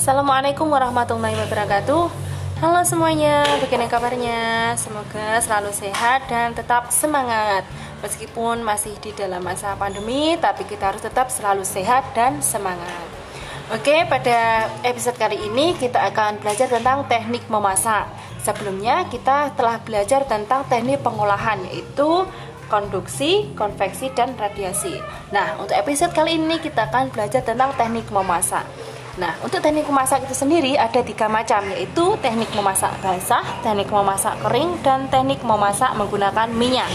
[0.00, 2.08] Assalamualaikum warahmatullahi wabarakatuh.
[2.64, 4.72] Halo semuanya, bagaimana kabarnya?
[4.80, 7.68] Semoga selalu sehat dan tetap semangat.
[8.00, 13.04] Meskipun masih di dalam masa pandemi Tapi kita harus tetap selalu sehat dan semangat.
[13.76, 18.08] Oke, pada episode kali ini kita akan belajar tentang teknik memasak.
[18.40, 22.24] Sebelumnya kita telah belajar tentang teknik pengolahan Yaitu
[22.72, 24.96] konduksi, konveksi, dan radiasi.
[25.28, 28.64] Nah, untuk episode kali ini kita akan belajar tentang teknik memasak
[29.18, 34.38] Nah, untuk teknik memasak itu sendiri ada tiga macam, yaitu teknik memasak basah, teknik memasak
[34.46, 36.86] kering, dan teknik memasak menggunakan minyak.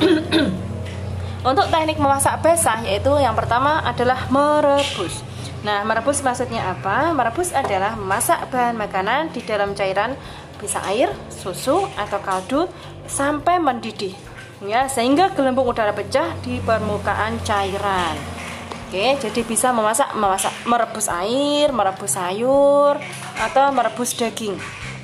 [1.48, 5.20] untuk teknik memasak basah, yaitu yang pertama adalah merebus.
[5.60, 7.12] Nah, merebus maksudnya apa?
[7.12, 10.16] Merebus adalah memasak bahan makanan di dalam cairan
[10.56, 12.64] bisa air, susu, atau kaldu
[13.04, 14.16] sampai mendidih.
[14.64, 18.35] Ya, sehingga gelembung udara pecah di permukaan cairan.
[18.86, 22.94] Oke, jadi bisa memasak, memasak, merebus air, merebus sayur,
[23.34, 24.54] atau merebus daging.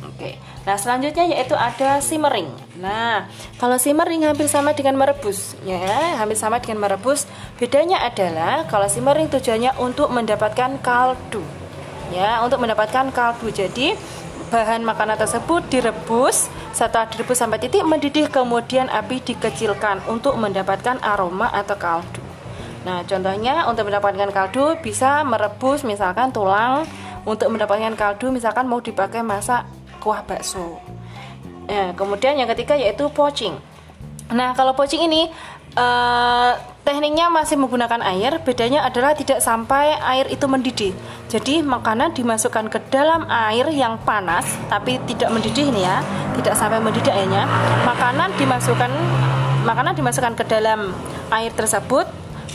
[0.00, 0.40] Oke.
[0.64, 2.48] Nah, selanjutnya yaitu ada simmering.
[2.80, 3.28] Nah,
[3.60, 7.28] kalau simmering hampir sama dengan merebus, ya, hampir sama dengan merebus.
[7.60, 11.44] Bedanya adalah kalau simmering tujuannya untuk mendapatkan kaldu.
[12.16, 13.52] Ya, untuk mendapatkan kaldu.
[13.52, 13.92] Jadi,
[14.48, 21.52] bahan makanan tersebut direbus setelah direbus sampai titik mendidih kemudian api dikecilkan untuk mendapatkan aroma
[21.52, 22.25] atau kaldu
[22.86, 26.86] Nah, contohnya untuk mendapatkan kaldu bisa merebus misalkan tulang
[27.26, 29.66] untuk mendapatkan kaldu misalkan mau dipakai masak
[29.98, 30.78] kuah bakso.
[31.66, 33.58] Nah, kemudian yang ketiga yaitu poaching.
[34.30, 35.26] Nah, kalau poaching ini
[35.74, 36.52] eh,
[36.86, 40.94] tekniknya masih menggunakan air, bedanya adalah tidak sampai air itu mendidih.
[41.26, 46.06] Jadi makanan dimasukkan ke dalam air yang panas tapi tidak mendidih nih ya,
[46.38, 47.50] tidak sampai mendidih airnya.
[47.82, 48.90] Makanan dimasukkan
[49.66, 50.94] makanan dimasukkan ke dalam
[51.34, 52.06] air tersebut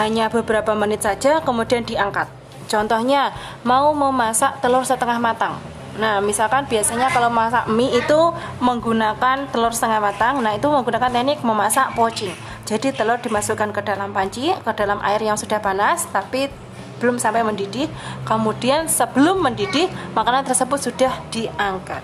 [0.00, 2.28] hanya beberapa menit saja kemudian diangkat.
[2.70, 5.60] Contohnya, mau memasak telur setengah matang.
[5.92, 8.20] Nah, misalkan biasanya kalau masak mie itu
[8.64, 12.32] menggunakan telur setengah matang, nah itu menggunakan teknik memasak poaching.
[12.64, 16.48] Jadi telur dimasukkan ke dalam panci, ke dalam air yang sudah panas, tapi
[16.96, 17.92] belum sampai mendidih.
[18.24, 22.00] Kemudian sebelum mendidih, makanan tersebut sudah diangkat.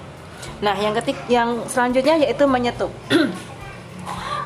[0.61, 2.93] Nah, yang ketik yang selanjutnya yaitu menyetup.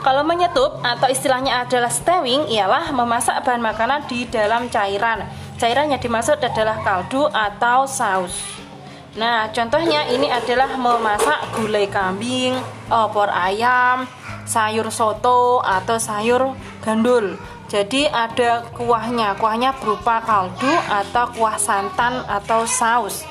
[0.02, 5.22] Kalau menyetup atau istilahnya adalah stewing ialah memasak bahan makanan di dalam cairan.
[5.62, 8.34] Cairan yang dimaksud adalah kaldu atau saus.
[9.14, 12.58] Nah, contohnya ini adalah memasak gulai kambing,
[12.90, 14.10] opor ayam,
[14.42, 16.50] sayur soto atau sayur
[16.82, 17.38] gandul.
[17.70, 23.22] Jadi ada kuahnya, kuahnya berupa kaldu atau kuah santan atau saus.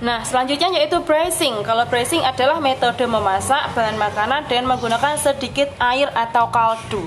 [0.00, 1.60] Nah, selanjutnya yaitu braising.
[1.60, 7.04] Kalau braising adalah metode memasak bahan makanan dengan menggunakan sedikit air atau kaldu.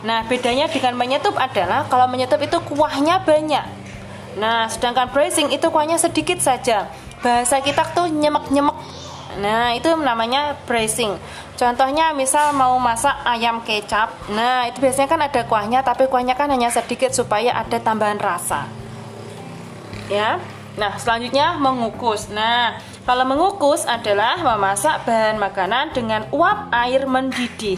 [0.00, 3.66] Nah, bedanya dengan menyetup adalah kalau menyetup itu kuahnya banyak.
[4.40, 6.88] Nah, sedangkan braising itu kuahnya sedikit saja.
[7.20, 8.76] Bahasa kita tuh nyemek-nyemek.
[9.44, 11.12] Nah, itu namanya braising.
[11.60, 14.08] Contohnya misal mau masak ayam kecap.
[14.32, 18.64] Nah, itu biasanya kan ada kuahnya tapi kuahnya kan hanya sedikit supaya ada tambahan rasa.
[20.08, 20.40] Ya.
[20.80, 22.32] Nah, selanjutnya mengukus.
[22.32, 27.76] Nah, kalau mengukus adalah memasak bahan makanan dengan uap air mendidih.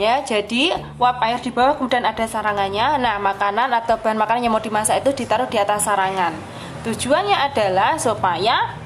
[0.00, 2.96] Ya, jadi uap air di bawah kemudian ada sarangannya.
[3.04, 6.32] Nah, makanan atau bahan makanan yang mau dimasak itu ditaruh di atas sarangan.
[6.88, 8.80] Tujuannya adalah supaya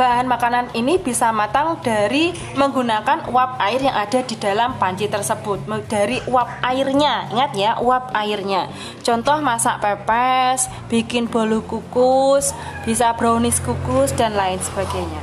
[0.00, 5.60] bahan makanan ini bisa matang dari menggunakan uap air yang ada di dalam panci tersebut
[5.92, 8.72] dari uap airnya ingat ya uap airnya
[9.04, 12.56] contoh masak pepes bikin bolu kukus
[12.88, 15.20] bisa brownies kukus dan lain sebagainya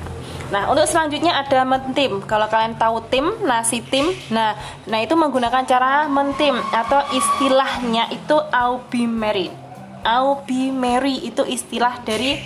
[0.48, 2.24] Nah, untuk selanjutnya ada mentim.
[2.24, 4.56] Kalau kalian tahu tim, nasi tim, nah,
[4.88, 9.52] nah itu menggunakan cara mentim atau istilahnya itu aubimeri.
[10.08, 12.40] Aubimeri itu istilah dari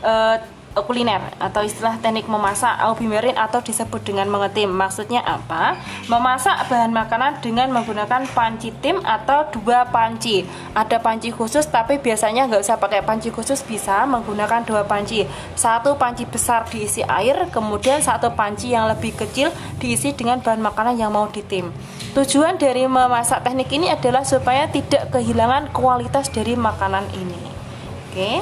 [0.00, 0.40] uh,
[0.82, 4.74] kuliner atau istilah teknik memasak aubimerin atau disebut dengan mengetim.
[4.74, 5.78] Maksudnya apa?
[6.10, 10.42] Memasak bahan makanan dengan menggunakan panci tim atau dua panci.
[10.74, 15.22] Ada panci khusus tapi biasanya nggak usah pakai panci khusus bisa menggunakan dua panci.
[15.54, 20.98] Satu panci besar diisi air, kemudian satu panci yang lebih kecil diisi dengan bahan makanan
[20.98, 21.70] yang mau ditim.
[22.14, 27.40] Tujuan dari memasak teknik ini adalah supaya tidak kehilangan kualitas dari makanan ini.
[28.10, 28.18] Oke.
[28.18, 28.36] Okay?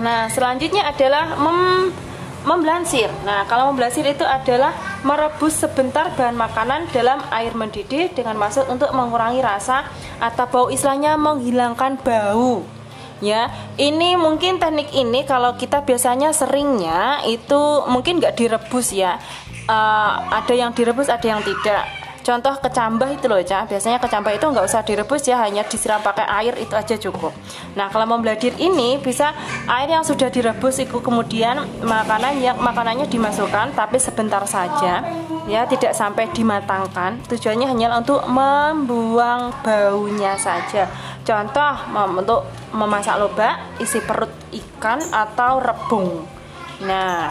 [0.00, 1.92] Nah, selanjutnya adalah mem
[2.40, 3.12] memblansir.
[3.20, 4.72] Nah, kalau memblansir itu adalah
[5.04, 9.84] merebus sebentar bahan makanan dalam air mendidih dengan maksud untuk mengurangi rasa
[10.16, 12.64] atau bau istilahnya menghilangkan bau.
[13.20, 19.20] Ya, ini mungkin teknik ini kalau kita biasanya seringnya itu mungkin nggak direbus ya.
[19.68, 21.99] Uh, ada yang direbus, ada yang tidak.
[22.20, 26.26] Contoh kecambah itu loh ya biasanya kecambah itu nggak usah direbus ya hanya disiram pakai
[26.28, 27.32] air itu aja cukup.
[27.74, 29.32] Nah kalau membladir ini bisa
[29.66, 35.02] air yang sudah direbus itu kemudian makanan yang makanannya dimasukkan tapi sebentar saja
[35.50, 37.18] ya tidak sampai dimatangkan.
[37.26, 40.86] Tujuannya hanya untuk membuang baunya saja.
[41.26, 41.74] Contoh
[42.16, 46.24] untuk memasak lobak isi perut ikan atau rebung.
[46.86, 47.28] Nah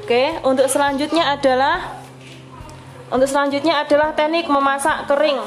[0.00, 1.99] oke untuk selanjutnya adalah
[3.10, 5.42] untuk selanjutnya adalah teknik memasak kering.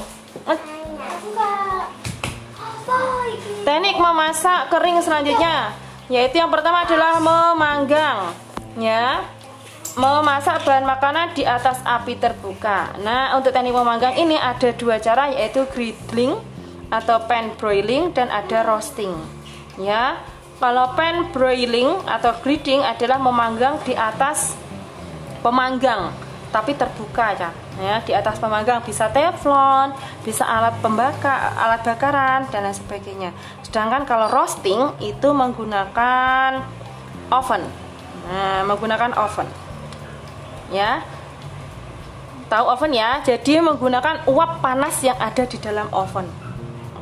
[3.63, 5.71] Teknik memasak kering selanjutnya
[6.11, 8.35] yaitu yang pertama adalah memanggang
[8.75, 9.23] ya.
[9.93, 12.97] Memasak bahan makanan di atas api terbuka.
[13.05, 16.33] Nah, untuk teknik memanggang ini ada dua cara yaitu griddling
[16.89, 19.13] atau pan broiling dan ada roasting.
[19.77, 20.17] Ya.
[20.57, 24.57] Kalau pan broiling atau griddling adalah memanggang di atas
[25.45, 26.09] pemanggang
[26.53, 27.49] tapi terbuka ya
[27.81, 29.89] ya di atas pemanggang bisa teflon
[30.21, 33.33] bisa alat pembakar alat bakaran dan lain sebagainya.
[33.65, 36.61] Sedangkan kalau roasting itu menggunakan
[37.33, 37.65] oven.
[38.29, 39.49] Nah menggunakan oven.
[40.69, 41.01] Ya.
[42.53, 43.17] Tahu oven ya?
[43.25, 46.29] Jadi menggunakan uap panas yang ada di dalam oven.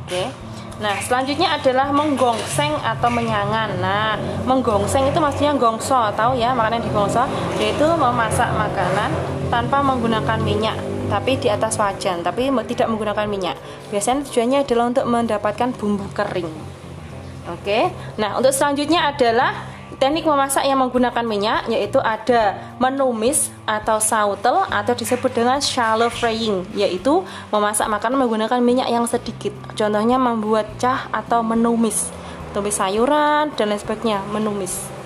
[0.00, 0.32] Oke.
[0.80, 3.76] Nah, selanjutnya adalah menggongseng atau menyangan.
[3.78, 4.16] Nah,
[4.48, 6.56] menggongseng itu maksudnya gongso, tahu ya?
[6.56, 7.22] Makanan digongso,
[7.60, 9.12] yaitu memasak makanan
[9.52, 10.80] tanpa menggunakan minyak,
[11.12, 13.60] tapi di atas wajan, tapi tidak menggunakan minyak.
[13.92, 16.48] Biasanya tujuannya adalah untuk mendapatkan bumbu kering.
[17.52, 17.92] Oke.
[18.16, 19.72] Nah, untuk selanjutnya adalah
[20.02, 26.66] Teknik memasak yang menggunakan minyak yaitu ada menumis atau sautel atau disebut dengan shallow frying
[26.74, 27.22] yaitu
[27.54, 29.54] memasak makanan menggunakan minyak yang sedikit.
[29.78, 32.10] Contohnya membuat cah atau menumis,
[32.50, 35.01] tumis sayuran dan lain sebagainya, menumis.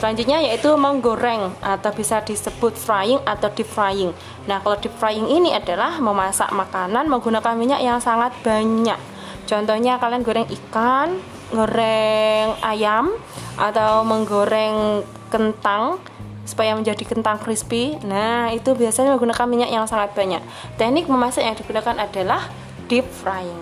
[0.00, 4.16] Selanjutnya yaitu menggoreng atau bisa disebut frying atau deep frying.
[4.48, 8.96] Nah, kalau deep frying ini adalah memasak makanan menggunakan minyak yang sangat banyak.
[9.44, 11.20] Contohnya kalian goreng ikan,
[11.52, 13.12] goreng ayam
[13.60, 16.00] atau menggoreng kentang
[16.48, 18.00] supaya menjadi kentang crispy.
[18.00, 20.40] Nah, itu biasanya menggunakan minyak yang sangat banyak.
[20.80, 22.48] Teknik memasak yang digunakan adalah
[22.88, 23.60] deep frying.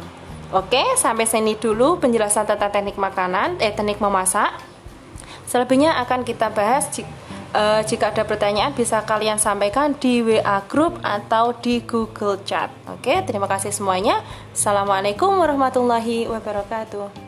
[0.54, 4.67] Oke, sampai sini dulu penjelasan tentang teknik makanan, eh teknik memasak.
[5.48, 7.08] Selebihnya akan kita bahas jika,
[7.56, 12.68] uh, jika ada pertanyaan bisa kalian sampaikan di WA group atau di Google Chat.
[12.84, 14.20] Oke, terima kasih semuanya.
[14.52, 17.27] Assalamualaikum warahmatullahi wabarakatuh.